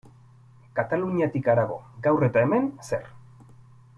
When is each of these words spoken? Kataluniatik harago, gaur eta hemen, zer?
Kataluniatik 0.79 1.51
harago, 1.53 1.77
gaur 2.09 2.27
eta 2.31 2.45
hemen, 2.45 2.67
zer? 2.89 3.07